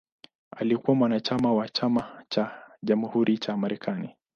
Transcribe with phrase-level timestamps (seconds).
[0.57, 2.51] Alikuwa mwanachama wa Chama cha
[2.83, 4.15] Jamhuri cha Marekani.